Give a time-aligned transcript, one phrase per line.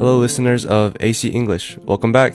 [0.00, 1.76] Hello, listeners of AC English.
[1.84, 2.32] Welcome back.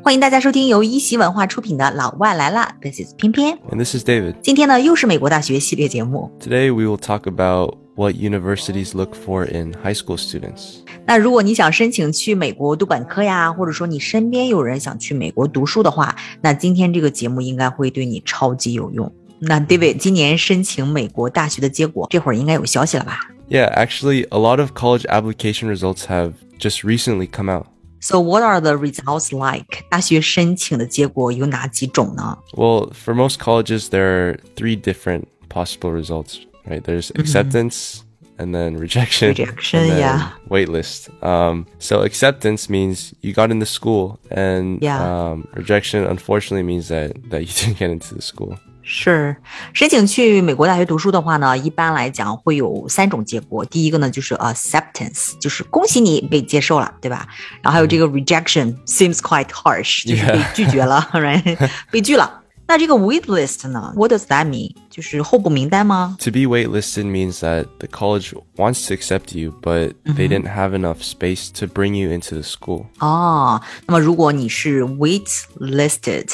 [0.00, 3.58] 欢迎大家收听由一席文化出品的《老外来了》，This is 偏偏。
[3.68, 4.36] And this is David.
[4.40, 6.30] 今天呢，又是美国大学系列节目。
[6.38, 10.82] Today we will talk about what universities look for in high school students.
[11.04, 19.12] 那如果你想申请去美国读本科呀，或者说你身边有人想去美国读书的话，那今天这个节目应该会对你超级有用。
[19.40, 23.18] 那 David 今年申请美国大学的结果，这会儿应该有消息了吧
[23.49, 27.67] Yeah, actually, a lot of college application results have just recently come out.
[27.99, 29.83] ？So what are the results like？
[29.89, 32.37] 大学申请的结果有哪几种呢？
[32.53, 36.81] Well, for most colleges, there are three different possible results, right?
[36.83, 38.01] There's acceptance
[38.37, 40.29] and then rejection, Rejection, and then yeah.
[40.49, 41.07] waitlist.
[41.23, 44.99] Um, so acceptance means you got into school, and Yeah.
[45.01, 48.59] um, rejection unfortunately means that that you didn't get into the school.
[48.87, 49.35] 是
[49.73, 53.65] 申请去美国大学读书的话呢，一般来讲会有三种结果。
[53.65, 57.27] 第一个呢就是 acceptance，就是恭喜你被接受了，对吧？
[57.61, 60.53] 然后还有这个 rejection，seems quite harsh，就是被 Yeah.
[60.53, 61.69] 拒绝了，right？
[61.89, 62.41] 被拒了。
[62.67, 63.93] 那这个 waitlist 呢？
[63.95, 64.73] What does that mean？
[64.89, 66.17] 就是候补名单吗？
[66.19, 70.71] To be waitlisted means that the college wants to accept you, but they didn't have
[70.71, 72.85] enough space to bring you into the school.
[72.99, 76.33] 哦，那么如果你是 waitlisted，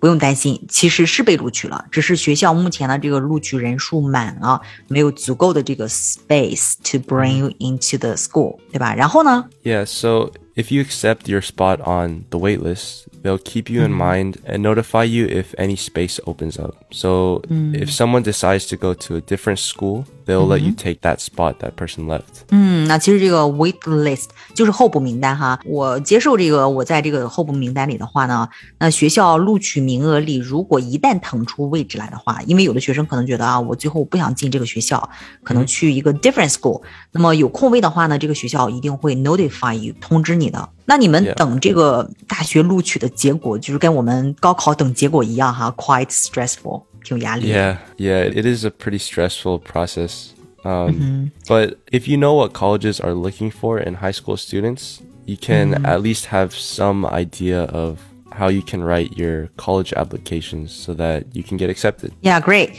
[0.00, 8.94] 不用担心，其实是被录取了，只是学校目前的这个录取人数满了，没有足够的这个 space to bring you into the school，对吧？
[8.94, 14.59] 然后呢？Yeah, so if you accept your spot on the waitlist, they'll keep you in mind and
[14.59, 16.75] notify you if any space opens up.
[16.91, 17.41] So
[17.73, 21.59] if someone decides to go to a different school, they'll let you take that spot
[21.59, 22.45] that person left.
[22.49, 25.59] 嗯，那其实这个 wait list 就是候补名单哈。
[25.65, 28.47] 我接受这个，我在这个候补名单里的话呢，
[28.79, 35.09] 那学校录取名额里，如果一旦腾出位置来的话，因为有的学生可能觉得啊，我最后不想进这个学校，
[35.43, 36.81] 可能去一个 different school，
[37.11, 40.69] 那么有空位的话呢，这个学校一定会 notify you 通知 你的。
[40.85, 41.33] 那你们 Yeah.
[41.33, 47.51] 等这个大学录取的结果，就是跟我们高考等结果一样哈，quite stressful，挺有压力。
[47.51, 50.27] Yeah, yeah, it is a pretty stressful process.
[50.63, 55.37] Um, But if you know what colleges are looking for in high school students, you
[55.37, 57.97] can at least have some idea of
[58.31, 62.11] how you can write your college applications so that you can get accepted.
[62.21, 62.71] Yeah, great.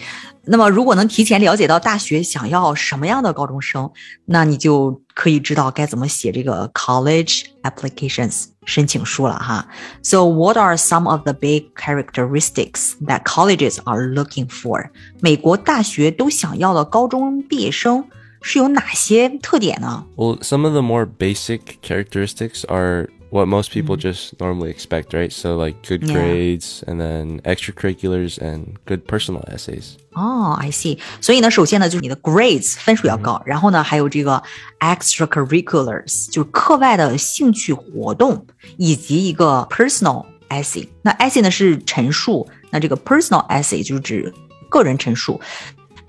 [0.49, 3.91] 那么，如果能提前了解到大学想要什么样的高中生，
[4.27, 9.67] 那你就可以知道该怎么写这个 college applications 申请书了哈。
[10.03, 14.91] So, what are some of the big characteristics that colleges are looking for？
[15.21, 18.05] 美国大学都想要的高中毕业生
[18.41, 20.05] 是有哪些特点呢？
[20.15, 25.31] Well, some of the more basic characteristics are what most people just normally expect, right?
[25.31, 26.15] So, like good Yeah.
[26.15, 29.97] grades and then extracurriculars and good personal essays.
[30.15, 30.99] 哦、i see。
[31.21, 34.43] 所以呢，首先呢，就是你的 grades 分数要高，然后呢，还有这个
[34.81, 38.47] extracurriculars，就是课外的兴趣活动，
[38.77, 40.89] 以及一个 personal essay。
[41.03, 44.33] 那 essay 呢是陈述，那这个 personal essay 就是指
[44.71, 45.41] 个人陈述。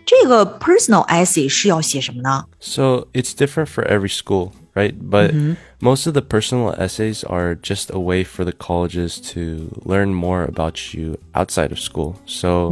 [0.05, 2.45] 这个 personal essay 是要写什么呢？
[2.61, 4.93] So it's different for every school, right?
[4.97, 5.33] But
[5.81, 10.43] most of the personal essays are just a way for the colleges to learn more
[10.43, 12.15] about you outside of school.
[12.25, 12.71] So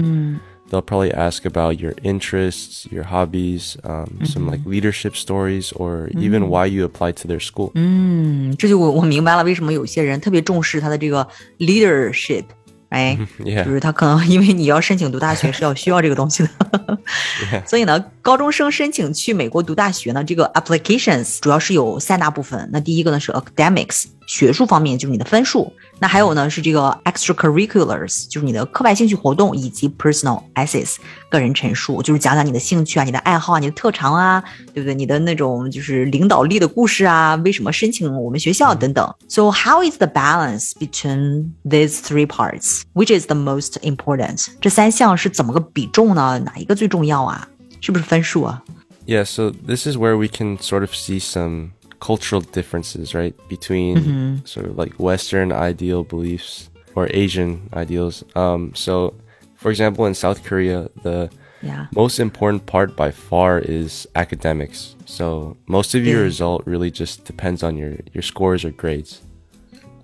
[0.70, 6.50] they'll probably ask about your interests, your hobbies, um, some like leadership stories, or even
[6.50, 7.72] why you applied to their school.
[7.76, 11.28] 嗯，这就我我明白了，为什么有些人特别重视他的这个
[11.60, 12.46] leadership。
[12.91, 13.19] 哎.
[13.65, 16.99] 就是他可能因为你要申请读大学是要需要这个东西的，
[17.67, 22.69] 所以呢，高中生申请去美国读大学呢，这个 applications 主要是有三大部分。
[22.73, 30.96] 那第一个呢是 academics 学术方面，就是你的分数；那还有呢是这个 extracurriculars，就是你的课外兴趣活动，以及 personal essays
[31.30, 34.44] 个人陈述，就是讲讲你的兴趣啊、你的爱好啊、你的特长啊，
[34.74, 34.94] 对不对？
[34.94, 39.16] 你的那种就是领导力的故事啊，为什么申请我们学校等等。
[39.30, 42.82] So how is the balance between these three parts?
[42.94, 44.48] Which is the most important?
[44.60, 46.40] 这三项是怎么个比重呢？
[46.40, 47.48] 哪一个最重要啊？
[47.80, 48.62] 是不是分数啊？
[49.06, 51.70] Yeah, so this is where we can sort of see some
[52.00, 53.34] cultural differences, right?
[53.50, 58.24] Between sort of like Western ideal beliefs or Asian ideals.
[58.36, 59.14] Um, so,
[59.56, 61.30] for example, in South Korea, the
[61.62, 61.88] Yeah.
[61.96, 64.96] most important part by far is academics.
[65.06, 66.26] So, most of your Yeah.
[66.30, 69.22] result really just depends on your, your scores or grades.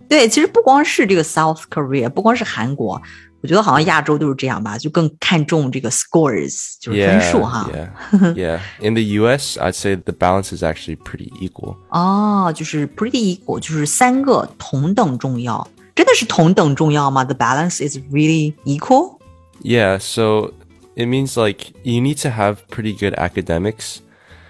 [0.10, 3.00] 对，其实不光是这个 South Korea，不光是韩国，
[3.46, 7.68] 我觉得好像亚洲都是这样吧，就更看重这个 scores，就是分 Yeah, 数哈。
[7.74, 8.60] yeah, yeah.
[8.80, 11.78] In the U.S., I'd say the balance is actually pretty equal.
[11.90, 17.25] 哦，就是 pretty equal，就是三个同等重要，真的是同等重要吗？
[17.25, 19.18] The balance is really equal。
[19.63, 20.54] Yeah, so
[20.96, 23.98] it means like you need to have pretty good academics,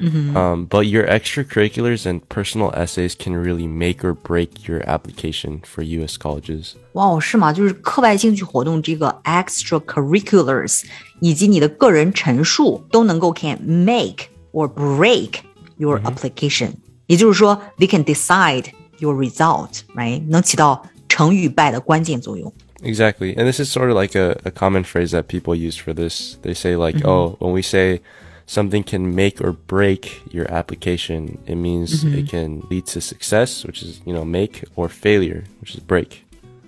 [0.02, 5.84] Um, but your extracurriculars and personal essays can really make or break your application for
[5.84, 6.18] U.S.
[6.18, 6.74] colleges.
[6.94, 7.54] 哇哦，是吗？
[7.54, 10.86] 就是课外兴趣活动这个 extracurriculars
[11.20, 15.34] 以及你的个人陈述都能够 can make or break
[15.78, 16.72] your application，、
[17.06, 18.66] 也就是说，they can decide
[18.98, 20.28] your result，right？
[20.30, 22.52] 能起到成与败的关键作用。
[22.82, 23.36] Exactly.
[23.36, 26.38] And this is sort of like a, a common phrase that people use for this.
[26.42, 28.02] They say, like, oh, when we say
[28.46, 33.82] something can make or break your application, it means it can lead to success, which
[33.82, 36.24] is, you know, make, or failure, which is break.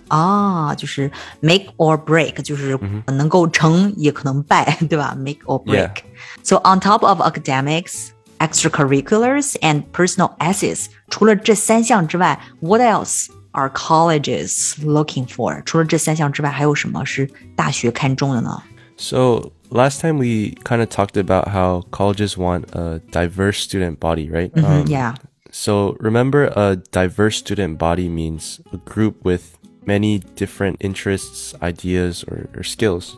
[0.10, 1.10] 啊，就是
[1.40, 5.16] make or break，就是能够成也可能败，对吧？
[5.18, 5.90] make or break。
[5.90, 6.04] Yeah.
[6.44, 8.10] So on top of academics,
[8.40, 15.64] extracurriculars and personal essays，除了这三项之外，what else are colleges looking for？
[15.64, 18.62] 除了这三项之外，还有什么是大学看重的呢？
[18.98, 24.30] So last time we kind of talked about how colleges want a diverse student body,
[24.30, 24.52] right?
[24.58, 25.16] Um, yeah.
[25.52, 32.50] So remember, a diverse student body means a group with many different interests, ideas, or,
[32.56, 33.18] or skills.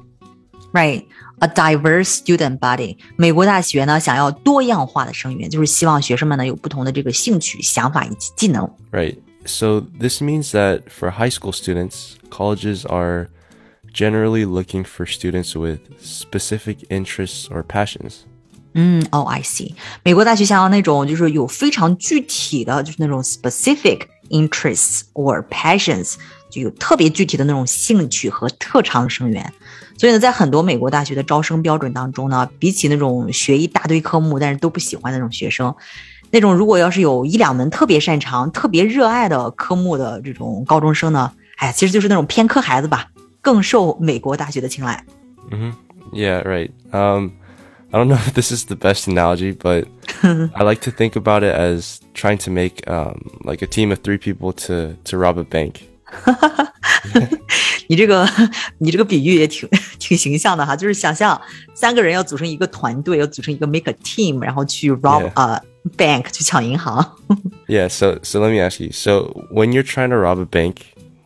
[0.73, 1.05] Right,
[1.39, 2.97] a diverse student body。
[3.15, 8.69] 美国大学呢，想要多样化的生源，就是希望学生们呢有不同的这个兴趣、想法以及技能。
[8.91, 9.17] Right.
[9.45, 13.29] So this means that for high school students, colleges are
[13.92, 18.20] generally looking for students with specific interests or passions.
[18.74, 19.74] 嗯，哦、i see。
[20.04, 26.14] 美国大学想要那种就是有非常具体的，就是那种 specific interests or passions，
[26.50, 29.52] 就有特别具体的那种兴趣和特长生源。
[29.98, 35.74] 所以呢，在很多美国大学的招生标准当中呢，比起那种学一大堆科目但是都不喜欢那种学生，
[36.30, 43.08] 那种如果要是有一两门特别擅长、特别热爱的科目的这种高中生呢，哎，其实就是那种偏科孩子吧，
[43.41, 45.03] 更受美国大学的青睐。
[46.13, 46.71] Yeah, right.
[46.91, 47.31] Um,
[47.91, 49.85] I don't know if this is the best analogy, but
[50.21, 53.99] I like to think about it as trying to make um, like a team of
[53.99, 55.81] three people to to rob a bank.
[57.87, 58.27] 你这个
[58.79, 59.69] 你这个比喻也挺
[59.99, 61.39] 挺形象的哈，就是想象
[61.75, 65.31] 三个人要组成一个团队，要组成一个 make a team，然后去 rob Yeah.
[65.35, 65.61] a
[65.95, 67.17] bank 去抢银行。
[67.67, 68.91] Yeah, so so let me ask you.
[68.91, 70.77] So when you're trying to rob a bank,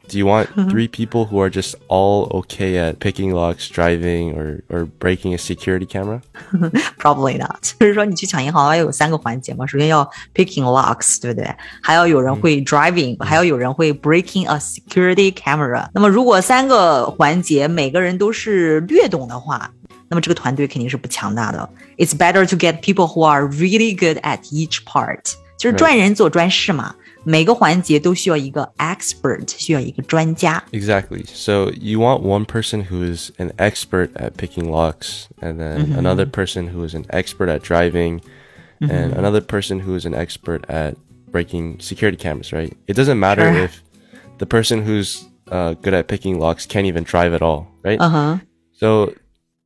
[0.07, 4.63] do you want three people who are just all okay at picking locks, driving, or
[4.69, 6.21] or breaking a security camera?
[6.97, 11.55] Probably not，就是说你去抢银行要有三个环节嘛，首先要 picking locks，对不对？
[11.83, 15.87] 还要有人会 driving，、还要有人会 breaking a security camera。
[15.93, 19.69] 那么如果三个环节每个人都是略懂的话，
[20.07, 21.69] 那么这个团队肯定是不强大的。
[21.97, 26.95] It's better to get people who are really good at each part，就是专人做专事嘛。
[27.23, 30.63] 每个环节都需要一个 expert，需要一个专家。
[30.71, 31.25] Exactly.
[31.27, 36.25] So you want one person who is an expert at picking locks, and then another
[36.25, 38.21] person who is an expert at driving,
[38.79, 40.95] and another person who is an expert at
[41.31, 42.53] breaking security cameras.
[42.53, 42.73] Right?
[42.87, 43.63] It doesn't matter Sure.
[43.65, 43.83] if
[44.37, 47.67] the person who's uh, good at picking locks can't even drive at all.
[47.83, 47.99] Right?
[47.99, 48.41] 嗯哼，
[48.79, 49.13] So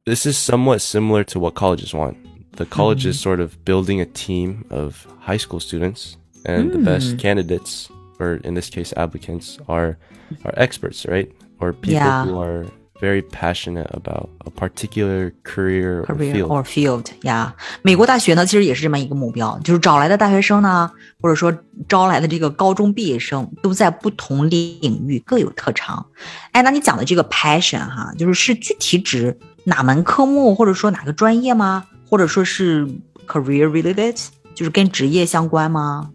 [0.06, 2.18] this is somewhat similar to what colleges want.
[2.56, 7.18] The college is sort of building a team of high school students, and the best
[7.18, 7.88] candidates,
[8.19, 9.95] or in this case applicants, are
[10.44, 11.30] are experts, right?
[11.59, 12.25] Or people Yeah.
[12.25, 12.65] who are
[13.01, 16.50] very passionate about a particular career, or career field.
[16.50, 20.89] or field 呀、美国大学呢，其实也是这么一个目标，就是找来的大学生呢，
[21.19, 21.53] 或者说
[21.89, 26.06] 招来的这个高中毕业生，都在不同领域各有特长。
[26.54, 31.85] 哎，那你讲的这个 passion 哈，就是是具体指哪门科目，或者说哪个专业吗？
[32.09, 32.87] 或者说是
[33.28, 36.09] career related，就是跟职业相关吗？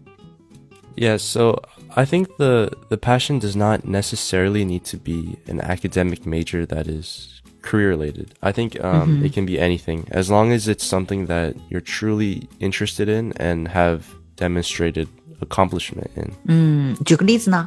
[0.96, 1.60] yeah, so
[1.96, 6.86] I think the the passion does not necessarily need to be an academic major that
[6.86, 8.34] is career related.
[8.42, 9.24] I think um, mm -hmm.
[9.26, 13.68] it can be anything as long as it's something that you're truly interested in and
[13.68, 14.00] have
[14.36, 15.08] demonstrated
[15.40, 16.28] accomplishment in.
[16.46, 16.96] Mm,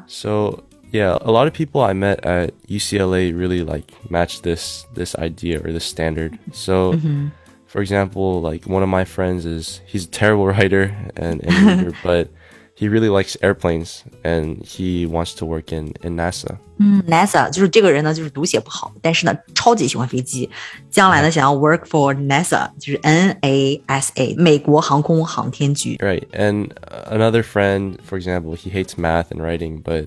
[0.08, 5.16] so yeah, a lot of people I met at UCLA really like match this this
[5.16, 6.38] idea or this standard.
[6.52, 6.94] So.
[6.94, 7.32] Mm -hmm.
[7.68, 10.84] For example, like one of my friends is he's a terrible writer
[11.24, 12.28] and, and reader, but
[12.77, 16.57] he really likes airplanes and he wants to work in, in NASA.
[16.79, 20.49] 嗯，NASA 就是这个人呢，就是读写不好，但是呢，超级喜欢飞机。
[20.91, 25.97] 将来呢，想要 work for NASA，就是 NASA，美国航空航天局。
[25.99, 26.25] Right.
[26.33, 30.07] And uh, another friend, for example, he hates math and writing, but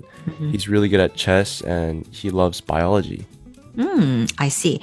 [0.52, 3.26] he's really good at chess and he loves biology.
[4.38, 4.82] I see。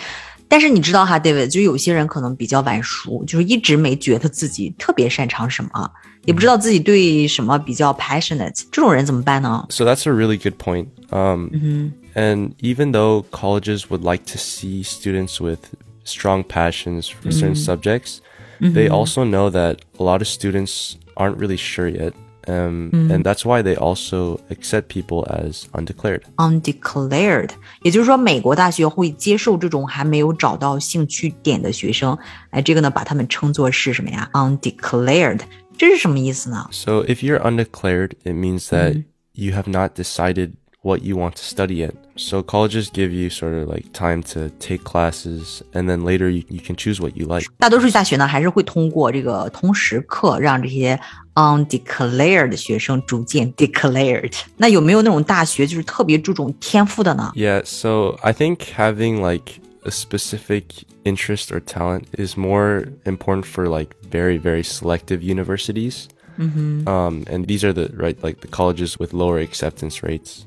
[0.49, 5.91] 但是你知道哈，David，就有些人可能比较晚熟，就是一直没觉得自己特别擅长什么，
[6.27, 9.65] 也不知道自己对什么比较 passionate，这种人怎么办呢？
[9.71, 10.87] So that's a really good point.
[11.11, 15.61] Um, And even though colleges would like to see students with
[16.05, 18.19] strong passions for certain subjects,
[18.61, 22.13] they also know that a lot of students aren't really sure yet.
[22.47, 26.23] Um, And that's why they also accept people as undeclared.
[26.39, 27.51] undeclared，
[27.83, 32.19] 也就是说，美国大学会接受这种还没有找到兴趣点的学生。
[32.51, 34.29] 哎，这个呢，把他们称作是什么呀？
[34.33, 35.39] undeclared，
[35.79, 36.67] 这是什么意思呢？
[36.73, 39.05] So if you're undeclared, it means that
[39.35, 41.93] you have not decided what you want to study yet.
[42.17, 46.43] So colleges give you sort of like time to take classes and then later you,
[46.49, 47.47] you can choose what you like.
[47.59, 50.99] 大多数大学呢，还是会通过这个通识课，让这些
[51.37, 54.33] undeclared 的学生逐渐 declared。
[54.57, 57.33] 那有没有那种大学就是特别注重天赋的呢？
[57.35, 63.69] Yeah, so I think having like a specific interest or talent is more important for
[63.69, 66.07] like very, very selective universities.
[66.39, 70.46] Um, and these are the right like the colleges with lower acceptance rates.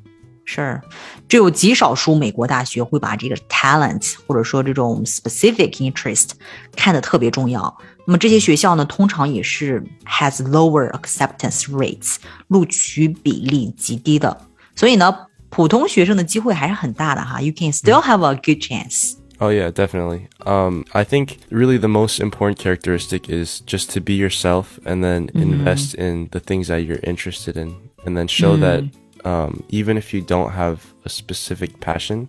[0.49, 0.79] 是，
[1.27, 6.31] 只有极少数美国大学会把这个 talent 或者说这种 specific interest
[6.75, 7.75] 看得特别重要。
[8.05, 12.17] 那么这些学校呢，通常也是 has lower acceptance rates，
[12.49, 14.39] 录取比例极低的。
[14.75, 15.15] 所以呢，
[15.49, 17.41] 普通学生的机会还是很大的哈。
[17.41, 19.13] You can still have a good chance。
[19.39, 20.27] Oh yeah, definitely.
[20.45, 25.29] Um, I think really the most important characteristic is just to be yourself and then
[25.33, 27.73] invest in the things that you're interested in,
[28.05, 28.83] and then show that
[29.23, 32.27] um, even if you don't have a specific passion,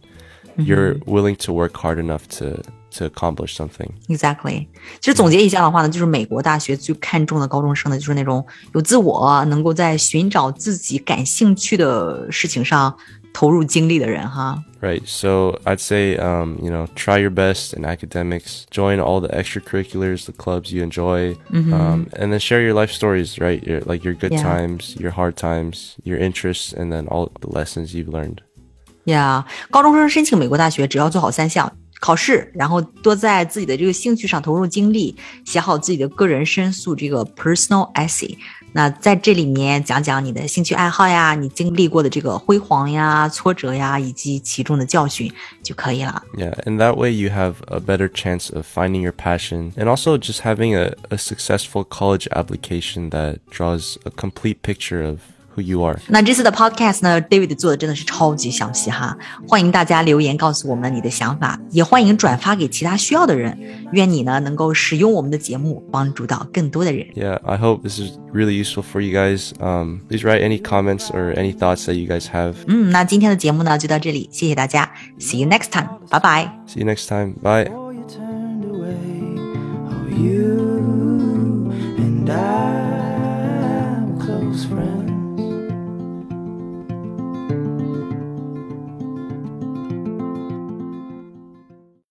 [0.57, 2.63] you're willing to work hard enough to
[2.93, 3.91] to accomplish something.
[4.09, 4.67] Exactly。
[5.01, 12.97] 其实总结一下的话呢，就是美国大学最看重的高中生呢，就是那种有自我，能够在寻找自己感兴趣的事情上
[13.33, 14.63] 投入精力的人哈。
[14.81, 15.03] Right.
[15.07, 20.27] So I'd say, um, you know, try your best in academics, join all the extracurriculars,
[20.27, 23.63] the clubs you enjoy, um, and then share your life stories, right?
[23.67, 24.43] Your, like your good Yeah.
[24.43, 28.39] times, your hard times, your interests, and then all the lessons you've learned.
[29.05, 38.37] 呀高中生申请美国大学，只要做好三项：考试，然后多在自己的这个兴趣上投入精力，写好自己的个人申诉这个 personal essay。
[38.73, 46.23] 那在这里面讲讲你的兴趣爱好呀，你经历过的这个辉煌呀、挫折呀，以及其中的教训就可以了。
[46.37, 50.19] Yeah, and that way you have a better chance of finding your passion and also
[50.19, 55.21] just having a, a successful college application that draws a complete picture of
[55.56, 56.00] who you are。
[56.08, 59.18] 那这次的 podcast 呢，David 做的真的是超级详细哈，
[59.48, 63.58] 欢迎大家留言告诉我们你的想法，也欢迎转发给其他需要的人。
[63.92, 67.06] 愿你呢能够使用我们的节目，帮助到更多的人。
[67.16, 69.52] Yeah, I hope this is really useful for you guys.
[69.60, 72.54] Um, please write any comments or any thoughts that you guys have.
[72.68, 74.90] 嗯，那今天的节目呢就到这里，谢谢大家。
[75.20, 75.88] See you next time.
[76.10, 76.50] Bye bye.
[76.68, 77.34] See you next time.
[77.42, 77.70] Bye.